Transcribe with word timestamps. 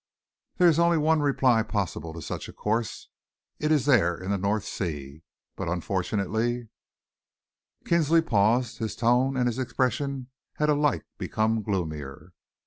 There 0.57 0.67
is 0.67 0.79
only 0.79 0.97
one 0.97 1.21
reply 1.21 1.61
possible 1.61 2.11
to 2.15 2.23
such 2.23 2.49
a 2.49 2.53
course. 2.53 3.07
It 3.59 3.71
is 3.71 3.85
there 3.85 4.17
in 4.17 4.31
the 4.31 4.37
North 4.39 4.65
Sea. 4.65 5.21
But 5.55 5.67
unfortunately" 5.67 6.69
Kinsley 7.85 8.23
paused. 8.23 8.79
His 8.79 8.95
tone 8.95 9.37
and 9.37 9.45
his 9.45 9.59
expression 9.59 10.31
had 10.55 10.69
alike 10.69 11.05
become 11.19 11.61
gloomier. 11.61 12.33